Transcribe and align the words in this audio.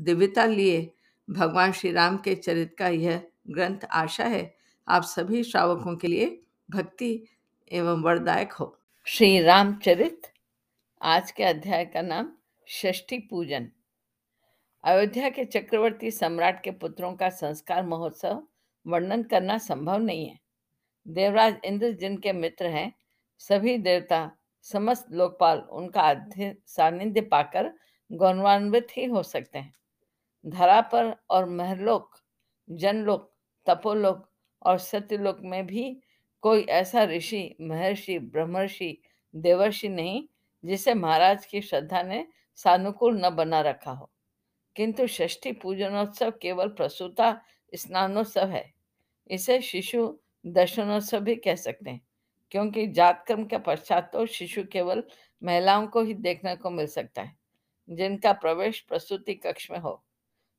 दिव्यता 0.00 0.44
लिए 0.44 0.94
भगवान 1.30 1.72
श्री 1.72 1.92
राम 1.92 2.16
के 2.16 2.34
चरित 2.34 2.76
का 2.78 2.88
यह 2.88 3.22
ग्रंथ 3.50 3.78
आशा 3.90 4.24
है। 4.24 4.56
आप 4.88 5.02
सभी 5.02 5.42
श्रावकों 5.42 5.96
के 5.96 6.08
लिए 6.08 6.42
भक्ति 6.70 7.24
एवं 7.72 8.02
वरदायक 8.02 8.52
हो। 8.52 8.78
श्री 9.04 9.42
रामचरित 9.42 10.22
आज 11.02 11.30
के 11.30 11.44
अध्याय 11.44 11.84
का 11.84 12.02
नाम 12.02 12.32
षष्ठी 12.68 13.18
पूजन। 13.18 13.70
अयोध्या 14.84 15.30
के 15.30 15.44
चक्रवर्ती 15.44 16.10
सम्राट 16.10 16.62
के 16.62 16.70
पुत्रों 16.70 17.12
का 17.12 17.28
संस्कार 17.28 17.86
महोत्सव 17.86 18.42
वर्णन 18.86 19.22
करना 19.22 19.58
संभव 19.58 19.98
नहीं 19.98 20.28
है। 20.28 20.40
देवराज 21.08 21.56
इंद्र 21.64 21.90
जिनके 21.90 22.32
मित्र 22.32 22.66
हैं, 22.66 22.92
सभी 23.38 23.78
देवता, 23.78 24.30
समस्त 24.62 25.06
लोकपाल 25.12 25.58
उनका 25.58 26.26
सानिध्य 26.66 27.20
पाकर 27.20 27.72
गौरवान्वित 28.12 28.86
ही 28.96 29.04
हो 29.04 29.22
सकते 29.22 29.58
हैं। 29.58 29.74
धरा 30.46 30.80
पर 30.80 31.14
और 31.30 31.48
महलोक, 31.48 32.16
जनलोक, 32.70 33.32
तपोलोक 33.66 34.30
और 34.62 34.78
सत्यलोक 34.78 35.38
में 35.40 35.66
भी 35.66 36.00
कोई 36.42 36.62
ऐसा 36.62 37.04
ऋषि, 37.04 37.56
महर्षि, 37.60 38.18
ब्रह्मर्षि, 38.18 38.98
देवर्षि 39.34 39.88
नहीं 39.88 40.26
जिसे 40.64 40.94
महाराज 40.94 41.46
की 41.46 41.60
श्रद्धा 41.60 42.02
ने 42.02 42.26
सानुकूल 42.54 43.20
न 43.24 43.30
बना 43.30 43.60
रखा 43.60 43.90
हो। 43.90 44.10
किंतु 44.76 45.06
षष्ठी 45.06 45.52
पूजनोत्सव 45.52 46.30
केवल 46.42 46.68
प्रसूता 46.68 47.40
स्नानोत्सव 47.74 48.46
है। 48.46 48.72
इसे 49.30 49.60
शिशु 49.60 50.18
दर्शनोत्सव 50.46 51.20
भी 51.20 51.36
कह 51.36 51.54
सकते 51.54 51.90
हैं, 51.90 52.00
क्योंकि 52.50 52.86
जातकर्म 52.86 53.44
के 53.44 53.58
पश्चात 53.58 54.10
तो 54.12 54.26
शिशु 54.26 54.64
केवल 54.64 55.02
महिलाओं 55.42 55.86
को 55.86 56.02
ही 56.02 56.14
देखने 56.14 56.56
को 56.56 56.70
मिल 56.70 56.86
सकता 56.86 57.22
है, 57.22 57.36
जिनका 57.88 58.32
प्रवेश 58.32 58.80
प्रसूति 58.80 59.34
कक्ष 59.34 59.70
में 59.70 59.78
हो। 59.78 60.02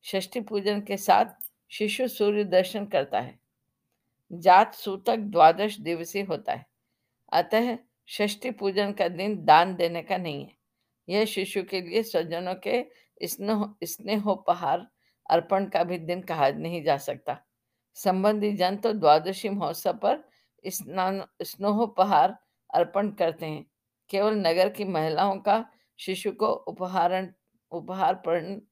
षष्ठी 0.05 0.41
पूजन 0.41 0.81
के 0.81 0.97
साथ 0.97 1.25
शिशु 1.69 2.07
सूर्य 2.07 2.43
दर्शन 2.43 2.85
करता 2.85 3.19
है। 3.19 3.39
जात 4.31 4.73
सूतक 4.73 5.17
द्वादश 5.17 5.79
दिवसीय 5.79 6.21
होता 6.21 6.53
है। 6.53 6.65
अतः 7.33 7.77
षष्ठी 8.09 8.51
पूजन 8.51 8.91
का 8.91 9.07
दिन 9.07 9.45
दान 9.45 9.75
देने 9.75 10.01
का 10.01 10.17
नहीं 10.17 10.45
है। 10.45 10.57
यह 11.09 11.25
शिशु 11.25 11.63
के 11.63 11.81
लिए 11.81 12.03
स्वजनों 12.03 12.55
के 12.55 12.85
स्नेह, 13.23 13.75
स्नेहोपहार 13.83 14.87
अर्पण 15.29 15.65
का 15.65 15.83
भी 15.83 15.97
दिन 15.97 16.21
कहा 16.21 16.49
नहीं 16.49 16.83
जा 16.83 16.97
सकता। 16.97 17.43
संबंधी 17.93 18.51
जन 18.51 18.77
तो 18.77 18.93
द्वादशी 18.93 19.49
महोत्सव 19.49 19.93
पर 19.93 20.29
स्नान, 20.67 21.25
स्नोहोपहार 21.41 22.37
अर्पण 22.73 23.11
करते 23.11 23.45
हैं। 23.45 23.65
केवल 24.09 24.33
नगर 24.33 24.69
की 24.69 24.83
महिलाओं 24.83 25.37
का 25.37 25.69
शिशु 25.99 26.31
को 26.31 26.47
उपहारण, 26.47 27.33
उपहार 27.71 28.23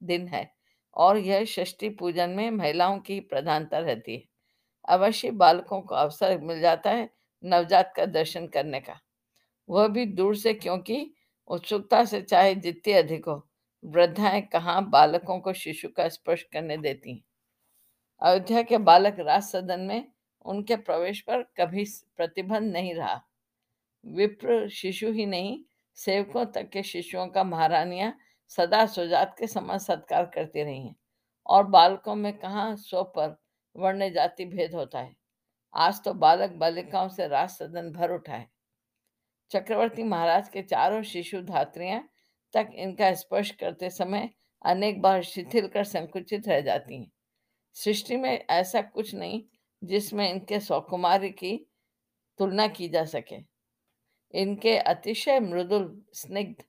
दिन 0.04 0.28
है। 0.28 0.55
और 0.96 1.18
यह 1.18 1.46
षष्ठी 1.46 1.90
पूजन 1.90 2.30
में 2.30 2.52
महिलाओं 2.52 3.00
की 3.00 3.20
प्रधानता 3.20 3.80
रहती 3.80 4.16
है। 4.16 4.24
अवश्य 4.88 5.32
बालकों 5.32 5.82
को 5.82 5.96
अवसर 5.96 6.40
मिल 6.40 6.62
जाता 6.62 6.92
है 6.92 7.10
नवजात 7.44 7.94
का 7.98 8.06
दर्शन 8.06 8.48
करने 8.48 8.80
का। 8.80 9.00
वह 9.70 9.88
भी 9.88 10.06
दूर 10.06 10.36
से 10.36 10.54
क्योंकि 10.54 11.14
उत्सुकता 11.48 12.06
से 12.06 12.22
चाहे 12.22 12.56
जितनी 12.56 12.94
अधिक 12.94 13.26
हो, 13.26 13.48
वृद्धाएँ 13.84 14.42
कहाँ 14.42 14.90
बालकों 14.90 15.40
को 15.40 15.54
शिशु 15.54 15.90
का 15.90 16.10
स्पर्श 16.10 16.44
करने 16.44 16.78
देती 16.78 17.12
हैं। 17.12 17.24
अयोध्या 18.22 18.62
के 18.62 18.78
बालक 18.78 19.16
राज 19.20 19.44
सदन 19.44 19.80
में 19.80 20.08
उनके 20.46 20.76
प्रवेश 20.76 21.22
पर 21.22 21.42
कभी 21.42 21.86
प्रतिबंध 22.18 22.74
नहीं 22.74 22.96
रहा। 22.96 23.22
विप्र 24.06 24.70
शिशु 24.70 25.12
ही 25.12 25.26
नहीं, 25.26 25.60
सेवकों 25.96 26.46
तक 26.46 26.70
के 26.70 26.84
शिशुओं 26.84 27.28
का 27.28 27.44
महारानियाँ 27.44 28.18
सदा 28.50 28.86
सुजात 28.86 29.36
के 29.40 29.48
समान 29.48 29.78
सत्कार 29.78 30.26
करती 30.26 30.64
रही 30.64 30.88
हैं। 30.88 30.96
और 31.46 31.64
बालकों 31.64 32.16
में 32.16 32.38
कहाँ 32.38 32.76
स्व 32.76 33.04
पर 33.04 33.38
वर्ण 33.76 34.10
जाति 34.10 34.46
भेद 34.46 34.76
होता 34.76 35.00
है। 35.00 35.16
आज 35.74 36.04
तो 36.04 36.14
बालक 36.14 36.50
बालिकाओं 36.50 37.10
से 37.10 37.28
राज 37.28 37.50
सदन 37.50 37.92
भर 37.92 38.12
उठा 38.12 38.34
है। 38.34 38.50
चक्रवर्ती 39.52 40.04
महाराज 40.04 40.50
के 40.50 40.62
चारों 40.62 41.04
शिशु 41.04 41.42
धात्रियाँ 41.42 42.10
तक 42.54 42.70
इनका 42.76 43.14
स्पर्श 43.14 43.52
करते 43.52 43.90
समय 43.90 44.30
अनेक 44.66 45.02
बार 45.02 45.24
शिथिल 45.24 45.68
कर 45.68 45.84
संकुचित 45.84 46.48
रह 46.48 46.62
जाती 46.62 46.96
हैं। 46.96 47.12
सृष्टि 47.74 48.16
में 48.16 48.46
ऐसा 48.50 48.82
कुछ 48.82 49.16
नहीं 49.16 49.44
जिसमें 49.84 50.30
इनके 50.30 50.60
सौकुमारी 50.60 51.30
की 51.30 51.70
तुलना 52.38 52.68
की 52.68 52.90
जा 52.90 53.06
सके। 53.06 53.36
इनके 54.34 54.78
अतिशय 54.78 55.40
मृदुल, 55.40 56.06
स्निग्ध, 56.14 56.64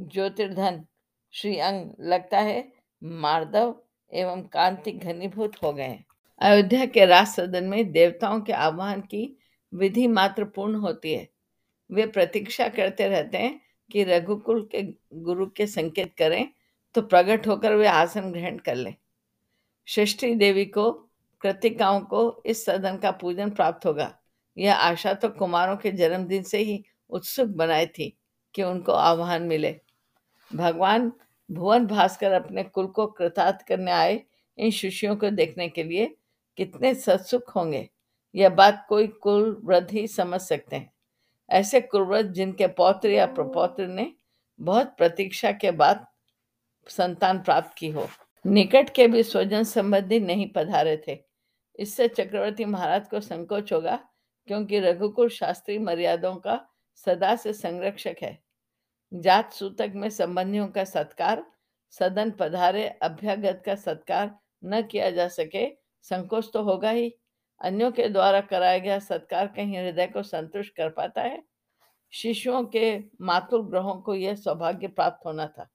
ज्योतिर्धन 0.00 0.86
श्री 1.34 1.56
अंग 1.58 1.90
लगता 2.00 2.38
है 2.38 2.72
मार्दव 3.02 3.74
एवं 4.12 4.42
कांति 4.42 4.92
घनीभूत 4.92 5.52
हो 5.62 5.72
गए। 5.72 5.98
अयोध्या 6.40 6.86
के 6.86 7.04
राज 7.06 7.26
सदन 7.26 7.64
में 7.64 7.92
देवताओं 7.92 8.40
के 8.40 8.52
आह्वान 8.52 9.00
की 9.00 9.36
विधि 9.72 10.06
मात्र 10.06 10.44
पूर्ण 10.44 10.74
होती 10.74 11.12
है। 11.14 11.28
वे 11.90 12.06
प्रतीक्षा 12.06 12.66
करते 12.68 13.06
रहते 13.08 13.38
हैं 13.38 13.60
कि 13.90 14.04
रघुकुल 14.04 14.68
के 14.74 14.82
गुरु 15.22 15.46
के 15.46 15.66
संकेत 15.66 16.14
करें 16.18 16.46
तो 16.94 17.02
प्रकट 17.02 17.46
होकर 17.46 17.74
वे 17.74 17.86
आसन 17.86 18.30
ग्रहण 18.32 18.58
कर 18.58 18.74
लें। 18.74 18.94
षष्ठी 19.88 20.34
देवी 20.34 20.64
को, 20.64 20.90
कृतिकाओं 21.42 22.00
को 22.00 22.42
इस 22.46 22.64
सदन 22.64 22.96
का 22.96 23.10
पूजन 23.10 23.50
प्राप्त 23.50 23.86
होगा। 23.86 24.12
यह 24.56 24.74
आशा 24.74 25.14
तो 25.14 25.28
कुमारों 25.28 25.76
के 25.76 25.92
जन्मदिन 25.92 26.42
से 26.42 26.58
ही 26.58 26.82
उत्सुक 27.10 27.48
बनाई 27.48 27.86
थी 27.86 28.16
कि 28.54 28.62
उनको 28.62 28.92
आह्वान 28.92 29.42
मिले। 29.42 29.80
भगवान 30.54 31.12
भुवन 31.50 31.86
भास्कर 31.86 32.32
अपने 32.32 32.62
कुल 32.64 32.86
को 32.86 33.06
कृतार्थ 33.06 33.66
करने 33.66 33.90
आए 33.90 34.20
इन 34.58 34.70
शिष्यों 34.70 35.16
को 35.16 35.30
देखने 35.30 35.68
के 35.68 35.82
लिए 35.82 36.14
कितने 36.58 36.94
सत्सुख 36.94 37.54
होंगे। 37.56 37.88
यह 38.34 38.48
बात 38.48 38.84
कोई 38.88 39.06
कुल 39.06 39.60
वृद्ध 39.64 39.90
ही 39.90 40.06
समझ 40.06 40.40
सकते 40.40 40.76
हैं। 40.76 40.90
ऐसे 41.48 41.80
कुलव्रत 41.80 42.26
जिनके 42.26 42.66
पौत्र 42.66 43.08
या 43.08 43.26
प्रपौत्र 43.26 43.86
ने 43.86 44.12
बहुत 44.58 44.94
प्रतीक्षा 44.98 45.52
के 45.52 45.70
बाद 45.70 46.06
संतान 46.88 47.38
प्राप्त 47.38 47.74
की 47.78 47.88
हो, 47.88 48.08
निकट 48.44 48.90
के 48.90 49.06
भी 49.08 49.22
स्वजन 49.22 49.62
संबंधी 49.62 50.20
नहीं 50.20 50.48
पधारे 50.52 51.02
थे। 51.08 51.18
इससे 51.78 52.08
चक्रवर्ती 52.08 52.64
महाराज 52.64 53.08
को 53.08 53.20
संकोच 53.20 53.72
होगा 53.72 53.98
क्योंकि 54.48 54.80
रघुकुल 54.80 55.28
शास्त्री 55.28 55.78
मर्यादों 55.78 56.34
का 56.36 56.60
सदा 57.06 57.34
से 57.36 57.52
संरक्षक 57.52 58.16
है। 58.22 58.38
जात 59.14 59.52
सूतक 59.52 59.92
में 59.94 60.10
संबंधियों 60.10 60.68
का 60.68 60.84
सत्कार, 60.84 61.46
सदन 61.90 62.30
पधारे, 62.30 62.88
अभ्यागत 62.88 63.62
का 63.66 63.74
सत्कार 63.74 64.38
न 64.64 64.82
किया 64.82 65.10
जा 65.10 65.28
सके, 65.28 65.68
संकोच 66.02 66.50
तो 66.52 66.62
होगा 66.62 66.90
ही। 66.90 67.16
अन्यों 67.60 67.92
के 67.92 68.08
द्वारा 68.08 68.40
कराया 68.40 68.78
गया 68.78 68.98
सत्कार 68.98 69.46
कहीं 69.46 69.78
हृदय 69.78 70.06
को 70.06 70.22
संतुष्ट 70.22 70.76
कर 70.76 70.88
पाता 70.88 71.22
है? 71.22 71.42
शिशुओं 72.10 72.64
के 72.64 72.98
मातुल 73.20 73.62
ग्रहों 73.62 73.94
को 73.94 74.14
यह 74.14 74.34
सौभाग्य 74.34 74.88
प्राप्त 74.88 75.26
होना 75.26 75.46
था। 75.46 75.68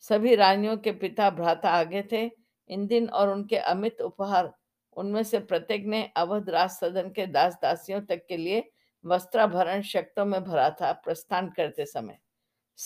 सभी 0.00 0.34
रानियों 0.34 0.76
के 0.76 0.92
पिता 0.92 1.30
भ्राता 1.30 1.70
आगे 1.70 2.02
थे। 2.12 2.30
इन 2.68 2.86
दिन 2.86 3.08
और 3.08 3.28
उनके 3.28 3.56
अमित 3.56 4.00
उपहार, 4.00 4.52
उनमें 4.96 5.22
से 5.22 5.38
प्रत्येक 5.38 5.86
ने 5.86 6.10
अवध 6.16 6.50
राज 6.50 6.70
सदन 6.70 7.10
के 7.10 7.26
दास 7.26 7.58
दासियों 7.62 8.00
तक 8.00 8.26
के 8.26 8.36
लिए 8.36 8.72
वस्त्राभरण 9.04 9.82
शक्तों 9.82 10.24
में 10.24 10.44
भरा 10.44 10.70
था 10.70 10.92
प्रस्थान 10.92 11.48
करते 11.48 11.84
समय। 11.86 12.18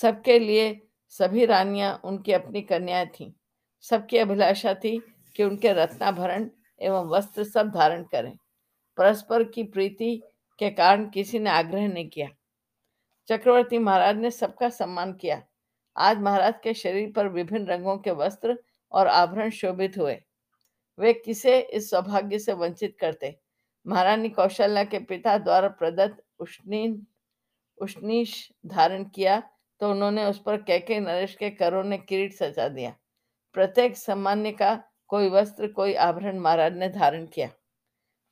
सबके 0.01 0.39
लिए 0.39 0.89
सभी 1.09 1.45
रानियाँ 1.45 2.01
उनकी 2.05 2.33
अपनी 2.33 2.63
कन्याएँ 2.63 3.07
थीं। 3.07 3.33
सबकी 3.81 4.19
अभिलाषा 4.19 4.75
थी 4.75 5.03
कि 5.37 5.45
उनके 5.45 5.73
रत्नाभरण 5.73 6.51
एवं 6.81 7.07
वस्त्र 7.07 7.45
सब 7.45 7.71
धारण 7.71 8.03
करें। 8.03 8.39
परस्पर 8.97 9.45
की 9.45 9.63
प्रीति 9.63 10.23
के 10.59 10.71
कारण 10.71 11.11
किसी 11.11 11.39
ने 11.39 11.51
आग्रह 11.51 11.89
नहीं 11.89 12.09
किया। 12.09 12.29
चक्रवर्ती 13.29 13.79
महाराज 13.79 14.17
ने 14.17 14.31
सबका 14.31 14.69
सम्मान 14.69 15.13
किया। 15.13 15.43
आज 15.97 16.19
महाराज 16.19 16.55
के 16.63 16.75
शरीर 16.75 17.13
पर 17.13 17.29
विभिन्न 17.29 17.67
रंगों 17.67 17.99
के 17.99 18.11
वस्त्र 18.11 18.59
और 18.93 19.07
आभरण 19.07 19.51
शोभित 19.51 19.99
हुए। 19.99 20.23
वे 20.99 21.13
किसे 21.13 21.61
इस 21.61 21.91
सौभाग्य 21.91 22.39
से 22.39 22.53
वंचित 22.53 22.97
करते? 23.01 23.39
महारानी 23.87 24.29
कौशल्या 24.29 24.85
के 24.85 24.99
पिता 24.99 25.39
द्वारा 25.39 25.69
प्रदत्त 25.69 26.25
उष्णीन, 26.39 27.07
उष्णीश 27.79 28.53
धारण 28.67 29.05
किया 29.05 29.51
तो 29.81 29.91
उन्होंने 29.91 30.25
उस 30.25 30.43
पर 30.43 30.57
कैके 30.63 31.01
नरेश 31.01 31.35
के 31.35 31.51
करों 31.51 31.85
ने 31.85 31.99
किरीट 31.99 32.33
सजा 32.33 32.69
दिया। 32.69 32.95
प्रत्येक 33.55 33.97
सामान्य 33.97 34.53
का 34.53 34.75
कोई 35.09 35.29
वस्त्र, 35.29 35.67
कोई 35.69 35.95
आभरण 35.95 36.39
महाराज 36.39 36.77
ने 36.77 36.89
धारण 36.89 37.27
किया। 37.27 37.49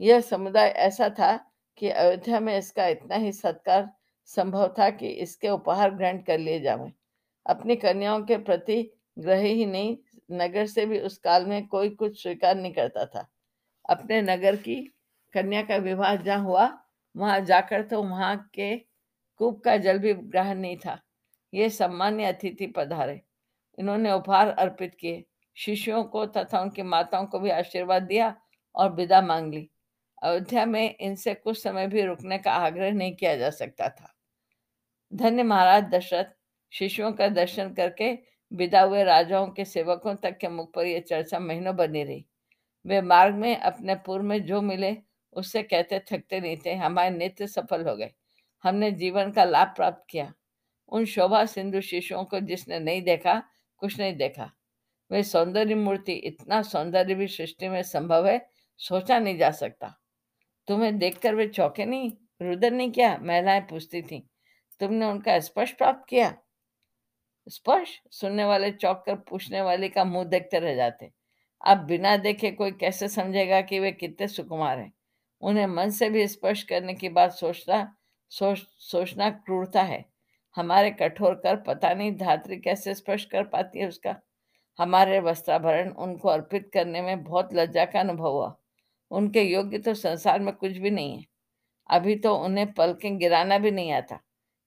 यह 0.00 0.20
समुदाय 0.20 0.68
ऐसा 0.68 1.08
था 1.08 1.36
कि 1.76 1.88
अयोध्या 1.88 2.40
में 2.40 2.58
इसका 2.58 2.86
इतना 2.86 3.16
ही 3.16 3.32
सत्कार 3.32 3.88
संभव 4.24 4.74
था 4.78 4.90
कि 4.90 5.08
इसके 5.08 5.48
उपहार 5.48 5.94
ग्रहण 5.94 6.18
कर 6.18 6.38
लिए 6.38 6.60
जावे। 6.60 6.92
अपनी 7.46 7.76
कन्याओं 7.76 8.22
के 8.22 8.36
प्रति 8.36 8.82
ग्रह 9.18 9.40
ही 9.40 9.66
नहीं, 9.66 9.96
नगर 10.32 10.66
से 10.66 10.86
भी 10.86 11.00
उस 11.00 11.18
काल 11.18 11.46
में 11.46 11.66
कोई 11.66 11.90
कुछ 11.90 12.22
स्वीकार 12.22 12.54
नहीं 12.56 12.72
करता 12.72 13.04
था। 13.06 13.26
अपने 13.88 14.22
नगर 14.22 14.56
की 14.56 14.76
कन्या 15.34 15.62
का 15.62 15.76
विवाह 15.76 16.16
जहाँ 16.16 16.44
हुआ, 16.44 16.78
वहाँ 17.16 17.40
जाकर 17.40 17.82
तो 17.82 18.02
वहाँ 18.02 18.36
के 18.54 18.76
कूप 19.40 19.62
का 19.64 19.76
जल 19.76 19.98
भी 19.98 20.14
ग्रहण 20.14 20.58
नहीं 20.58 20.76
था। 20.76 20.98
ये 21.54 21.70
सम्मान्य 21.70 22.24
अतिथि 22.24 22.66
पधारे। 22.66 23.20
इन्होंने 23.78 24.12
उपहार 24.12 24.48
अर्पित 24.48 24.94
किए। 24.94 25.24
शिष्यों 25.54 26.04
को 26.04 26.26
तथा 26.26 26.60
उनकी 26.60 26.82
माताओं 26.82 27.26
को 27.26 27.38
भी 27.38 27.50
आशीर्वाद 27.50 28.02
दिया 28.02 28.36
और 28.74 28.92
विदा 28.92 29.20
मांग 29.20 29.54
ली। 29.54 29.70
अयोध्या 30.22 30.66
में 30.66 30.96
इनसे 31.00 31.34
कुछ 31.34 31.62
समय 31.62 31.86
भी 31.86 32.02
रुकने 32.02 32.38
का 32.38 32.52
आग्रह 32.52 32.92
नहीं 32.92 33.16
किया 33.16 33.36
जा 33.36 33.50
सकता 33.50 33.88
था। 33.88 34.14
धन्य 35.14 35.42
महाराज 35.42 35.84
दशरथ, 35.84 36.24
शिष्यों 36.72 37.12
का 37.12 37.28
दर्शन 37.28 37.74
करके 37.74 38.18
विदा 38.52 38.80
हुए 38.80 39.04
राजाओं 39.04 39.48
के 39.48 39.64
सेवकों 39.64 40.14
तक 40.14 40.38
के 40.38 40.48
मुख 40.48 40.74
पर 40.74 40.86
यह 40.86 41.00
चर्चा 41.00 41.38
महीनों 41.38 41.76
बनी 41.76 42.04
रही। 42.04 42.26
वे 42.86 43.02
मार्ग 43.02 43.34
में 43.34 43.56
अपने 43.56 43.94
पूर्व 43.94 44.24
में 44.24 44.44
जो 44.44 44.62
मिले, 44.62 44.96
उससे 45.32 45.62
कहते 45.62 45.98
थकते 45.98 46.40
नहीं 46.40 46.56
थे, 46.66 46.74
हमारे 46.74 47.10
नित्य 47.10 47.46
सफल 47.46 47.88
हो 47.88 47.96
गए। 47.96 48.10
हमने 48.62 48.90
जीवन 48.90 49.30
का 49.30 49.44
लाभ 49.44 49.68
प्राप्त 49.68 50.06
किया। 50.10 50.32
उन 50.88 51.04
शोभा 51.04 51.44
सिंधु 51.46 51.80
शिशुओं 51.80 52.24
को 52.24 52.40
जिसने 52.40 52.78
नहीं 52.78 53.02
देखा, 53.02 53.42
कुछ 53.76 54.00
नहीं 54.00 54.16
देखा। 54.16 54.52
वे 55.12 55.22
सौंदर्य 55.22 55.74
मूर्ति, 55.74 56.12
इतना 56.12 56.62
सौंदर्य 56.62 57.14
भी 57.14 57.26
सृष्टि 57.26 57.68
में 57.68 57.82
संभव 57.82 58.26
है, 58.26 58.48
सोचा 58.78 59.18
नहीं 59.18 59.38
जा 59.38 59.50
सकता। 59.50 60.00
तुम्हें 60.68 60.98
देखकर 60.98 61.34
वे 61.34 61.48
चौके 61.48 61.84
नहीं? 61.84 62.12
रुदन 62.42 62.74
नहीं 62.74 62.90
किया? 62.90 63.18
महिलाएँ 63.18 63.60
पूछती 63.60 64.02
थी। 64.02 64.30
तुमने 64.80 65.06
उनका 65.06 65.40
स्पर्श 65.40 65.72
प्राप्त 65.72 66.08
किया? 66.08 66.36
स्पर्श? 67.48 68.02
सुनने 68.10 68.44
वाले 68.44 68.70
चौक 68.70 69.02
कर 69.06 69.16
पूछने 69.16 69.60
वाले 69.62 69.88
का 69.88 70.04
मुँह 70.04 70.24
देखते 70.24 70.58
रह 70.58 70.74
जाते। 70.74 71.10
अब 71.66 71.78
बिना 71.78 72.16
देखे 72.16 72.50
कोई 72.50 72.70
कैसे 72.70 73.08
समझेगा 73.08 73.60
कि 73.60 73.78
वे 73.78 73.92
कितने 73.92 74.28
सुकुमार 74.28 74.78
हैं? 74.78 74.92
उन्हें 75.40 75.66
मन 75.66 75.90
से 75.90 76.10
भी 76.10 76.28
स्पर्श 76.28 76.62
करने 76.62 76.94
की 76.94 77.08
बात 77.08 77.32
सोचना 77.32 77.96
सोच, 78.30 78.58
सोचना 78.78 79.30
क्रूरता 79.30 79.82
है। 79.82 80.13
हमारे 80.56 80.90
कठोर 80.90 81.34
कर 81.34 81.56
पता 81.56 81.94
नहीं 81.94 82.16
धात्री 82.16 82.56
कैसे 82.56 82.94
स्पर्श 82.94 83.24
कर 83.24 83.44
पाती 83.44 83.78
है 83.78 83.88
उसका। 83.88 84.16
हमारे 84.78 85.20
वस्त्राभरण 85.20 85.90
उनको 85.90 86.28
अर्पित 86.28 86.70
करने 86.74 87.02
में 87.02 87.24
बहुत 87.24 87.54
लज्जा 87.54 87.84
का 87.84 88.00
अनुभव 88.00 88.30
हुआ। 88.30 88.56
उनके 89.10 89.42
योग्य 89.42 89.78
तो 89.78 89.94
संसार 89.94 90.40
में 90.40 90.54
कुछ 90.54 90.72
भी 90.72 90.90
नहीं 90.90 91.18
है। 91.18 91.24
अभी 91.90 92.16
तो 92.16 92.36
उन्हें 92.36 92.72
पलकें 92.72 93.18
गिराना 93.18 93.58
भी 93.58 93.70
नहीं 93.70 93.92
आता। 93.92 94.20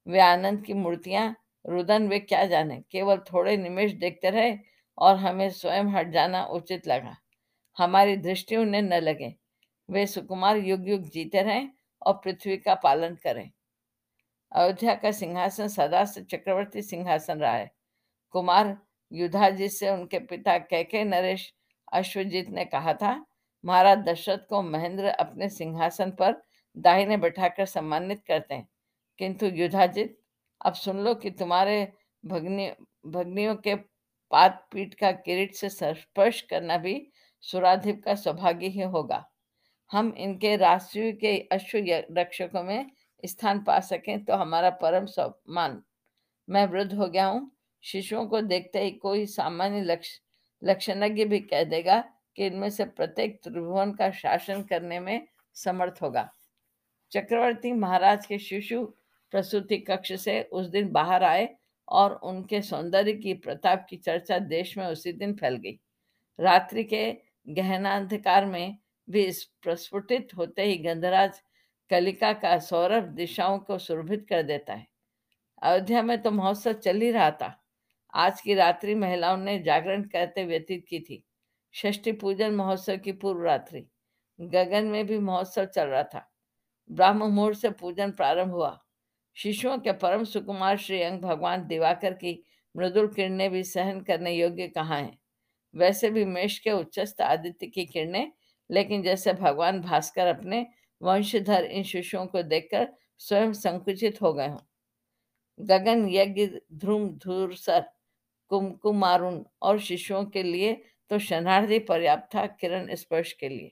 वे 0.07 0.19
आनंद 0.19 0.65
की 0.65 0.73
मूर्तियाँ, 0.73 1.35
रुदन 1.65 2.07
वे 2.07 2.19
क्या 2.19 2.45
जाने, 2.45 2.83
केवल 2.91 3.17
थोड़े 3.17 3.57
निमेश 3.57 3.91
देखते 3.91 4.29
रहे 4.29 4.57
और 4.97 5.15
हमें 5.15 5.49
स्वयं 5.49 5.83
हट 5.83 6.11
जाना 6.11 6.43
उचित 6.45 6.87
लगा। 6.87 7.15
हमारी 7.77 8.17
दृष्टि 8.17 8.55
उन्हें 8.55 8.81
न 8.81 8.93
लगे। 8.93 9.35
वे 9.89 10.05
सुकुमार 10.07 10.57
युग 10.57 10.89
युग 10.89 11.09
जीते 11.09 11.41
रहें 11.41 11.69
और 12.05 12.13
पृथ्वी 12.13 12.57
का 12.57 12.75
पालन 12.75 13.15
करें। 13.15 13.51
अयोध्या 14.51 14.95
का 14.95 15.11
सिंहासन 15.11 15.67
सदा 15.67 16.05
से 16.05 16.21
चक्रवर्ती 16.23 16.81
सिंहासन 16.81 17.39
रहा 17.39 17.53
है। 17.53 17.71
कुमार 18.31 18.77
युधाजित 19.11 19.71
से 19.71 19.89
उनके 19.89 20.19
पिता 20.19 20.57
कैके 20.57 21.03
नरेश 21.03 21.53
अश्वजीत 21.93 22.49
ने 22.49 22.65
कहा 22.65 22.93
था, 22.93 23.25
महाराज 23.65 23.97
दशरथ 23.97 24.37
को 24.37 24.61
महेंद्र 24.61 25.05
अपने 25.05 25.49
सिंहासन 25.49 26.11
पर 26.11 26.41
दाहिने 26.77 27.17
बैठाकर 27.17 27.65
सम्मानित 27.65 28.23
करते 28.27 28.55
हैं। 28.55 28.67
किंतु 29.19 29.45
युधाजित 29.45 30.19
अब 30.65 30.73
सुन 30.73 30.99
लो 30.99 31.15
कि 31.15 31.31
तुम्हारे 31.31 31.93
भगनी, 32.25 32.71
भगनियों 33.05 33.55
के 33.55 33.75
पात 34.31 34.67
पीठ 34.71 34.93
का 34.93 35.11
किरीट 35.11 35.55
से 35.55 35.69
स्पर्श 35.69 36.41
करना 36.41 36.77
भी 36.77 37.11
सुराधिप 37.41 38.01
का 38.05 38.15
सौभाग्य 38.15 38.67
ही 38.67 38.81
होगा। 38.81 39.29
हम 39.91 40.13
इनके 40.17 40.55
राष्ट्रीय 40.55 41.11
के 41.11 41.37
अश्व 41.51 41.77
रक्षकों 42.17 42.63
में 42.63 42.91
स्थान 43.23 43.63
पा 43.63 43.79
सकें 43.79 44.23
तो 44.25 44.33
हमारा 44.33 44.69
परम 44.69 45.05
सम्मान। 45.05 45.81
मैं 46.47 46.65
वृद्ध 46.65 46.93
हो 46.93 47.07
गया 47.07 47.25
हूँ। 47.25 47.51
शिशुओं 47.83 48.25
को 48.27 48.41
देखते 48.41 48.83
ही 48.83 48.91
कोई 48.91 49.25
सामान्य 49.25 49.81
लक्ष्य 49.81 50.19
लक्षणज्ञ 50.63 51.25
भी 51.25 51.39
कह 51.39 51.63
देगा 51.63 51.99
कि 52.35 52.45
इनमें 52.45 52.69
से 52.69 52.85
प्रत्येक 52.85 53.39
त्रिभुवन 53.43 53.91
का 53.91 54.09
शासन 54.11 54.63
करने 54.63 54.99
में 54.99 55.27
समर्थ 55.55 56.01
होगा। 56.01 56.29
चक्रवर्ती 57.11 57.71
महाराज 57.71 58.25
के 58.25 58.37
शिशु 58.39 58.83
प्रसूति 59.31 59.77
कक्ष 59.77 60.13
से 60.13 60.41
उस 60.43 60.67
दिन 60.67 60.91
बाहर 60.91 61.23
आए 61.23 61.47
और 61.87 62.13
उनके 62.13 62.61
सौंदर्य 62.61 63.13
की, 63.13 63.33
प्रताप 63.33 63.85
की 63.89 63.97
चर्चा 63.97 64.39
देश 64.39 64.77
में 64.77 64.85
उसी 64.85 65.11
दिन 65.11 65.33
फैल 65.33 65.55
गई। 65.55 65.79
रात्रि 66.39 66.83
के 66.83 67.17
गहनाधिकार 67.47 68.45
में 68.45 68.77
भी 69.09 69.31
प्रस्फुटित 69.61 70.27
होते 70.37 70.63
ही 70.63 70.77
गंधराज 70.77 71.41
कलिका 71.89 72.33
का 72.33 72.59
सौरभ 72.59 73.03
दिशाओं 73.03 73.59
को 73.59 73.77
सुरभित 73.77 74.25
कर 74.29 74.43
देता 74.43 74.73
है। 74.73 74.87
अयोध्या 75.61 76.01
में 76.01 76.21
तो 76.21 76.31
महोत्सव 76.31 76.73
चल 76.73 77.01
ही 77.01 77.11
रहा 77.11 77.31
था। 77.31 77.63
आज 78.13 78.41
की 78.41 78.53
रात्रि 78.53 78.95
महिलाओं 78.95 79.37
ने 79.37 79.59
जागरण 79.59 80.03
करते 80.03 80.45
व्यतीत 80.45 80.85
की 80.89 80.99
थी। 80.99 81.23
षष्ठी 81.73 82.11
पूजन 82.11 82.55
महोत्सव 82.55 82.97
की 82.97 83.11
पूर्व 83.11 83.43
रात्रि। 83.43 83.87
गगन 84.41 84.85
में 84.85 85.07
भी 85.07 85.19
महोत्सव 85.19 85.65
चल 85.65 85.87
रहा 85.87 86.03
था। 86.03 86.31
ब्राह्म 86.91 87.23
मुहूर्त 87.23 87.57
से 87.57 87.69
पूजन 87.69 88.11
प्रारंभ 88.11 88.51
हुआ। 88.51 88.79
शिशुओं 89.33 89.77
के 89.77 89.91
परम 89.91 90.23
सुकुमार 90.23 90.77
श्री 90.77 91.01
अंग 91.01 91.19
भगवान 91.19 91.67
दिवाकर 91.67 92.13
की 92.13 92.43
मृदुल 92.75 93.07
किरणें 93.07 93.51
भी 93.51 93.63
सहन 93.63 94.01
करने 94.01 94.31
योग्य 94.31 94.67
कहाँ 94.67 94.99
हैं? 94.99 95.19
वैसे 95.75 96.09
भी 96.09 96.25
मेष 96.25 96.59
के 96.59 96.71
उच्चस्त 96.71 97.21
आदित्य 97.21 97.67
की 97.67 97.85
किरणें, 97.85 98.31
लेकिन 98.71 99.03
जैसे 99.03 99.33
भगवान 99.33 99.81
भास्कर 99.81 100.27
अपने 100.27 100.67
वंशधर 101.01 101.63
इन 101.63 101.83
शिशुओं 101.83 102.25
को 102.27 102.43
देखकर 102.43 102.87
स्वयं 103.17 103.53
संकुचित 103.53 104.21
हो 104.21 104.33
गए 104.33 104.47
हों। 104.47 104.59
गगन, 105.59 106.09
यज्ञ, 106.09 106.47
ध्रुम, 106.73 107.09
धूर, 107.09 107.55
सर, 107.55 107.81
कुमकुमारुण 108.49 109.43
और 109.61 109.79
शिशुओं 109.79 110.25
के 110.25 110.43
लिए 110.43 110.73
तो 111.09 111.19
शनार्थी 111.19 111.79
पर्याप्त 111.79 112.35
था 112.35 112.45
किरण 112.45 112.95
स्पर्श 112.95 113.33
के 113.33 113.49
लिए। 113.49 113.71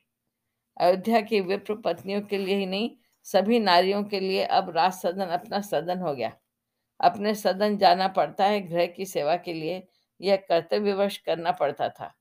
अयोध्या 0.77 1.21
की 1.21 1.41
विप्र 1.41 1.75
पत्नियों 1.75 2.21
के 2.21 2.37
लिए 2.37 2.55
ही 2.55 2.65
नहीं, 2.65 2.91
सभी 3.23 3.59
नारियों 3.59 4.03
के 4.03 4.19
लिए 4.19 4.43
अब 4.43 4.69
राज 4.69 4.93
सदन 4.93 5.25
अपना 5.25 5.61
सदन 5.61 5.99
हो 5.99 6.13
गया। 6.15 6.31
अपने 6.99 7.35
सदन 7.35 7.77
जाना 7.77 8.07
पड़ता 8.07 8.45
है 8.45 8.61
ग्रह 8.61 8.85
की 8.85 9.05
सेवा 9.05 9.35
के 9.35 9.53
लिए 9.53 9.87
यह 10.21 10.35
कर्तव्यवश 10.35 11.17
करना 11.17 11.51
पड़ता 11.51 11.89
था। 11.89 12.13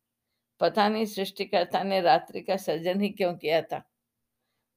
पता 0.61 0.88
नहीं 0.88 1.04
सृष्टिकर्ता 1.04 1.82
ने 1.82 2.00
रात्रि 2.00 2.40
का 2.40 2.56
सर्जन 2.56 3.00
ही 3.00 3.11
क्यों 3.11 3.34
किया 3.34 3.62
था। 3.62 3.82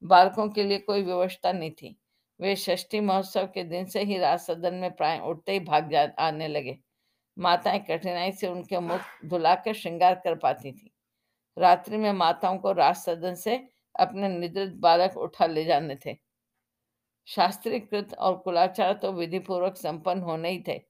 बालकों 0.02 0.48
के 0.48 0.62
लिए 0.62 0.78
कोई 0.78 1.02
व्यवस्था 1.02 1.52
नहीं 1.52 1.70
थी। 1.70 1.96
वे 2.40 2.56
षष्ठी 2.56 3.00
महोत्सव 3.00 3.46
के 3.46 3.64
दिन 3.64 3.84
से 3.84 4.02
ही 4.02 4.18
राज 4.18 4.38
सदन 4.38 4.74
में 4.74 4.90
प्राय 4.90 5.20
उठते 5.20 5.52
ही 5.52 5.60
भाग 5.60 5.90
जा, 5.90 6.12
आने 6.18 6.48
लगे। 6.48 6.78
माताएँ 7.38 7.78
कठिनाई 7.78 8.32
से 8.32 8.48
उनके 8.48 8.80
मुख 8.80 9.00
धुलाकर 9.24 9.72
श्रृंगार 9.72 10.14
कर 10.14 10.34
पाती 10.34 10.72
थी। 10.72 10.90
रात्रि 11.58 11.96
में 11.96 12.12
माताओं 12.12 12.58
को 12.58 12.72
राज 12.72 12.96
सदन 12.96 13.34
से 13.34 13.68
अपने 14.00 14.28
निद्रित 14.28 14.72
बालक 14.72 15.16
उठा 15.16 15.46
ले 15.46 15.64
जाने 15.64 15.96
थे। 16.06 16.16
शास्त्रीकृत 17.26 18.14
और 18.14 18.36
कुलाचार 18.36 18.92
तो 18.92 19.12
विधि 19.12 19.38
पूर्वक 19.38 19.76
संपन्न 19.76 20.22
होने 20.22 20.50
ही 20.50 20.64
थे। 20.68 20.80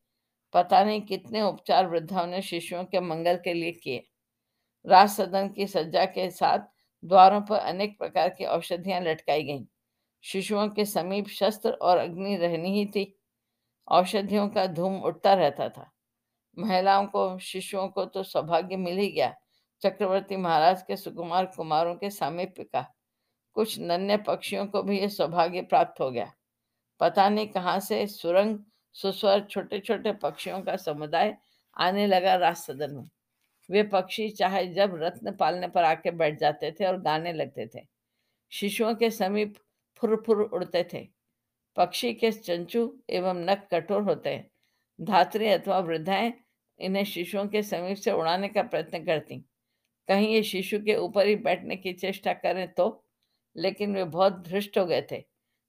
पता 0.54 0.84
नहीं 0.84 1.00
कितने 1.02 1.42
उपचार 1.42 1.86
वृद्धाओं 1.86 2.26
ने 2.26 2.42
शिशुओं 2.42 2.84
के 2.84 3.00
मंगल 3.00 3.36
के 3.36 3.54
लिए 3.54 3.72
किए। 3.72 4.06
राज 4.86 5.08
सदन 5.08 5.48
की 5.48 5.66
सज्जा 5.66 6.04
के 6.04 6.30
साथ 6.30 6.58
द्वारों 7.04 7.40
पर 7.40 7.58
अनेक 7.58 7.98
प्रकार 7.98 8.28
की 8.28 8.44
औषधियाँ 8.44 9.00
लटकाई 9.00 9.42
गईं। 9.42 9.64
शिशुओं 10.22 10.68
के 10.68 10.84
समीप 10.84 11.28
शस्त्र 11.28 11.70
और 11.70 11.98
अग्नि 11.98 12.36
रहनी 12.36 12.70
ही 12.78 12.86
थी। 12.86 13.18
औषधियों 13.88 14.48
का 14.48 14.66
धूम 14.66 15.00
उठता 15.00 15.34
रहता 15.34 15.68
था। 15.68 15.92
महिलाओं 16.58 17.06
को, 17.06 17.38
शिशुओं 17.38 17.88
को 17.88 18.04
तो 18.04 18.22
सौभाग्य 18.22 18.76
मिल 18.76 18.98
ही 18.98 19.12
गया। 19.12 19.34
चक्रवर्ती 19.82 20.36
महाराज 20.36 20.82
के 20.82 20.96
सुकुमार 20.96 21.46
कुमारों 21.46 21.94
के 21.94 22.10
सामीप्य 22.10 22.64
का। 22.64 22.94
कुछ 23.54 23.78
नन्हे 23.80 24.16
पक्षियों 24.16 24.66
को 24.66 24.82
भी 24.82 25.00
यह 25.00 25.08
सौभाग्य 25.08 25.62
प्राप्त 25.62 26.00
हो 26.00 26.10
गया। 26.10 26.32
पता 27.00 27.28
नहीं 27.28 27.48
कहाँ 27.48 27.80
से 27.80 28.06
सुरंग, 28.06 28.58
सुस्वर 28.92 29.40
छोटे 29.40 29.80
छोटे 29.80 30.12
पक्षियों 30.12 30.60
का 30.62 30.76
समुदाय 30.76 31.36
आने 31.76 32.06
लगा 32.06 32.34
राज 32.34 32.56
सदन 32.56 32.94
में। 32.94 33.10
वे 33.70 33.82
पक्षी 33.82 34.30
चाहे 34.30 34.66
जब 34.66 34.94
रत्न 34.94 35.36
पालने 35.36 35.68
पर 35.68 35.84
आके 35.84 36.10
बैठ 36.10 36.38
जाते 36.38 36.72
थे 36.72 36.84
और 36.84 37.00
गाने 37.00 37.32
लगते 37.32 37.66
थे। 37.66 37.80
शिशुओं 38.50 38.94
के 38.94 39.10
समीप 39.10 39.54
फुर 39.96 40.22
फुर 40.26 40.42
उड़ते 40.42 40.88
थे। 40.92 41.08
पक्षी 41.76 42.14
के 42.14 42.32
चंचू 42.32 42.98
एवं 43.10 43.34
नख 43.34 43.68
कठोर 43.70 44.02
होते 44.02 44.30
हैं। 44.30 44.50
धात्री 45.00 45.48
अथवा 45.48 45.78
वृद्धाएँ 45.78 46.32
इन्हें 46.80 47.04
शिशुओं 47.04 47.46
के 47.46 47.62
समीप 47.62 47.96
से 47.96 48.12
उड़ाने 48.12 48.48
का 48.48 48.62
प्रयत्न 48.62 49.04
करती। 49.04 49.44
कहीं 50.08 50.28
ये 50.28 50.42
शिशु 50.42 50.78
के 50.78 50.96
ऊपर 50.96 51.26
ही 51.26 51.36
बैठने 51.36 51.76
की 51.76 51.92
चेष्टा 51.92 52.32
करें 52.32 52.72
तो? 52.72 53.04
लेकिन 53.56 53.94
वे 53.94 54.04
बहुत 54.04 54.44
धृष्ट 54.48 54.78
हो 54.78 54.86
गए 54.86 55.06
थे। 55.12 55.24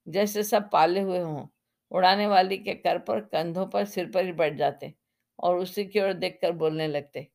जैसे 0.07 0.43
सब 0.43 0.69
पाले 0.69 0.99
हुए 0.99 1.19
हों, 1.19 1.47
उड़ाने 1.91 2.27
वाली 2.27 2.57
के 2.57 2.73
कर 2.73 2.97
पर 2.97 3.19
कंधों 3.19 3.67
पर 3.67 3.85
सिर 3.85 4.11
पर 4.11 4.25
ही 4.25 4.31
बैठ 4.31 4.53
जाते 4.53 4.93
और 5.39 5.57
उसी 5.57 5.85
की 5.85 5.99
ओर 5.99 6.13
देखकर 6.13 6.51
बोलने 6.51 6.87
लगते। 6.87 7.27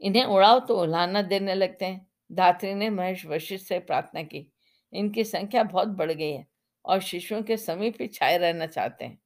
इन्हें 0.00 0.24
उड़ाओ 0.24 0.60
तो 0.60 0.80
उलाना 0.80 1.22
देने 1.22 1.54
लगते 1.54 1.84
हैं। 1.84 2.06
धात्री 2.32 2.74
ने 2.74 2.90
महेश 2.90 3.26
वशिष्ठ 3.26 3.66
से 3.66 3.78
प्रार्थना 3.78 4.22
की। 4.22 4.46
इनकी 4.92 5.24
संख्या 5.24 5.62
बहुत 5.62 5.88
बढ़ 5.88 6.12
गई 6.12 6.32
है 6.32 6.46
और 6.84 7.00
शिशुओं 7.00 7.42
के 7.42 7.56
समीप 7.56 7.96
ही 8.00 8.06
छाए 8.06 8.38
रहना 8.38 8.66
चाहते 8.66 9.04
हैं। 9.04 9.18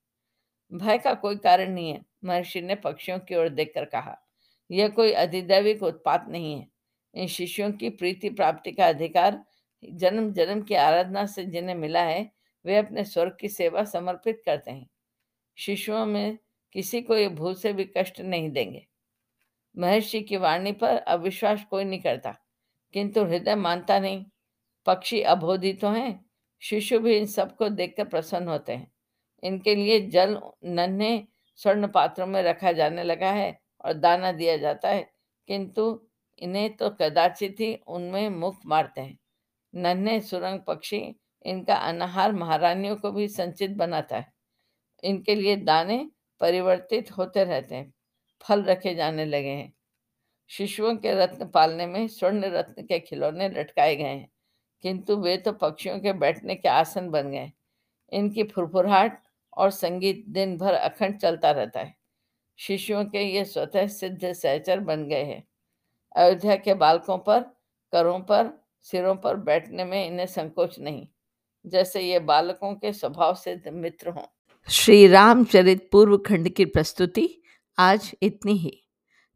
भय 0.73 0.99
का 0.99 1.15
कोई 1.15 1.37
कारण 1.37 1.71
नहीं 1.71 1.93
है, 1.93 2.01
महर्षि 2.25 2.61
ने 2.61 2.75
पक्षियों 2.75 3.19
की 3.19 3.35
ओर 3.35 3.49
देखकर 3.49 3.85
कहा। 3.85 4.17
यह 4.71 4.89
कोई 4.89 5.13
अधिदैविक 5.13 5.83
उत्पात 5.83 6.27
नहीं 6.29 6.61
है। 6.61 6.67
इन 7.15 7.27
शिष्यों 7.27 7.73
की 7.73 7.91
प्रीति 7.91 8.31
प्राप्ति 8.31 8.73
का 8.73 8.87
अधिकार 8.87 9.45
जन्म 9.85 10.33
जन्म 10.33 10.63
की 10.63 10.75
आराधना 10.75 11.27
से 11.27 11.45
जिन्हें 11.45 11.75
मिला 11.75 12.03
है, 12.03 12.31
वे 12.65 12.77
अपने 12.77 13.05
स्वर्ग 13.05 13.37
की 13.41 13.49
सेवा 13.49 13.85
समर्पित 13.85 14.43
करते 14.47 14.71
हैं। 14.71 14.89
शिशुओं 15.59 16.07
में 16.07 16.39
किसी 16.73 17.03
को 17.03 17.17
ये 17.17 17.29
भूल 17.29 17.55
से 17.55 17.73
भी 17.73 17.85
कष्ट 17.97 18.21
नहीं 18.21 18.51
देंगे। 18.51 18.87
महर्षि 19.79 20.23
की 20.23 20.37
वाणी 20.37 20.73
पर 20.73 20.97
अविश्वास 20.97 21.65
कोई 21.65 21.85
नहीं 21.85 22.01
करता। 22.01 22.35
किंतु 22.93 23.25
हृदय 23.25 23.55
मानता 23.55 23.99
नहीं। 23.99 24.25
पक्षी 24.87 25.23
अबोधित 25.23 25.81
तो 25.81 25.91
हैं। 25.91 26.27
शिशु 26.61 26.99
भी 26.99 27.17
इन 27.17 27.27
सबको 27.27 27.69
देखकर 27.69 28.05
प्रसन्न 28.05 28.49
होते 28.49 28.73
हैं। 28.73 28.93
इनके 29.45 29.75
लिए 29.75 30.01
जल, 30.01 30.41
नन्हे, 30.65 31.25
स्वर्ण 31.57 31.89
पात्रों 31.89 32.27
में 32.27 32.43
रखा 32.43 32.73
जाने 32.73 33.05
लगा 33.05 33.31
है 33.31 33.61
और 33.85 33.93
दाना 33.93 34.33
दिया 34.33 34.57
जाता 34.57 34.89
है। 34.89 35.13
किंतु 35.49 36.07
इन्हें 36.39 36.77
तो 36.77 36.91
कदाचित 36.91 37.57
ही 37.61 37.75
उनमें 37.87 38.29
मुख 38.29 38.61
मारते 38.67 39.01
हैं। 39.01 39.19
नन्हे, 39.75 40.21
सुरंग 40.21 40.61
पक्षी 40.61 41.17
इनका 41.43 41.75
अनाहार 41.75 42.33
महारानियों 42.33 42.97
को 42.97 43.13
भी 43.13 43.29
संचित 43.29 43.71
बनाता 43.71 44.17
है। 44.17 44.33
इनके 45.05 45.35
लिए 45.35 45.57
दाने 45.57 46.11
परिवर्तित 46.41 47.11
होते 47.11 47.45
रहते 47.45 47.75
हैं। 47.75 47.95
फल 48.43 48.63
रखे 48.63 48.95
जाने 48.95 49.25
लगे 49.25 49.49
हैं। 49.49 49.73
शिशुओं 50.51 50.95
के 50.97 51.15
रत्न 51.15 51.47
पालने 51.49 51.87
में 51.87 52.07
स्वर्ण 52.09 52.51
रत्न 52.53 52.83
के 52.83 52.99
खिलौने 53.01 53.49
लटकाए 53.49 53.97
गए 53.97 54.05
हैं, 54.05 54.29
किंतु 54.85 55.17
वे 55.17 55.37
तो 55.37 55.53
पक्षियों 55.53 55.99
के 55.99 56.13
बैठने 56.15 56.55
के 56.55 56.69
आसन 56.69 57.09
बन 57.11 57.31
गए। 57.31 57.51
इनकी 58.13 58.43
फुरफुराहट 58.45 59.19
और 59.53 59.71
संगीत 59.71 60.25
दिन 60.29 60.57
भर 60.59 60.75
अखंड 60.75 61.19
चलता 61.19 61.51
रहता 61.51 61.81
है। 61.81 61.95
शिशुओं 62.59 63.05
के 63.05 63.23
ये 63.25 63.45
स्वतः 63.45 63.87
सिद्ध 63.89 64.33
सहचर 64.33 64.81
बन 64.81 65.07
गए 65.09 65.23
हैं। 65.25 65.43
अयोध्या 66.15 66.57
के 66.57 66.75
बालकों 66.75 67.19
पर, 67.19 67.41
करों 67.93 68.19
पर, 68.21 68.51
सिरों 68.87 69.15
पर 69.17 69.37
बैठने 69.39 69.85
में 69.85 70.07
इन्हें 70.07 70.27
संकोच 70.27 70.79
नहीं, 70.79 71.07
जैसे 71.65 72.01
ये 72.01 72.19
बालकों 72.21 72.75
के 72.75 72.93
स्वभाव 72.93 73.35
से 73.35 73.61
मित्र 73.71 74.11
हों। 74.11 74.27
श्री 74.69 75.07
रामचरित 75.07 75.89
पूर्व 75.93 76.17
खंड 76.19 76.49
की 76.49 76.65
प्रस्तुति 76.67 77.29
आज 77.79 78.13
इतनी 78.23 78.53
ही। 78.53 78.89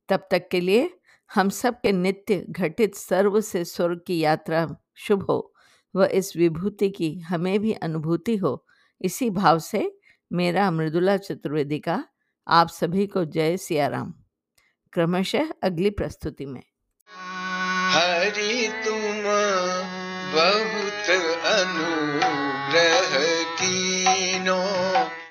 तब 0.08 0.28
तक 0.30 0.48
के 0.48 0.60
लिए 0.60 0.98
हम 1.34 1.48
सब 1.48 1.74
के 1.74 1.92
नित्य 1.92 2.46
घटित 2.50 2.94
सर्व 2.94 3.40
से 3.40 3.64
स्वर्ग 3.64 4.00
की 4.06 4.18
यात्रा 4.18 4.76
शुभ 4.94 5.22
हो 5.22 5.54
व 5.96 6.04
इस 6.04 6.36
विभूति 6.36 6.90
की 6.90 7.20
हमें 7.20 7.60
भी 7.60 7.72
अनुभूति 7.72 8.36
हो। 8.36 8.66
इसी 9.00 9.30
भाव 9.30 9.58
से 9.58 9.98
मेरा 10.32 10.70
मृदुला 10.70 11.16
चतुर्वेदी 11.16 11.78
का 11.78 12.04
आप 12.48 12.68
सभी 12.68 13.06
को 13.06 13.24
जय 13.24 13.56
सियाराम। 13.56 14.14
क्रमशः 14.92 15.48
अगली 15.62 15.90
प्रस्तुति 15.90 16.46
में। 16.46 16.62
हरि 17.92 18.68
तुम 18.84 19.22
बहुत 20.32 21.10
अनु 21.46 23.35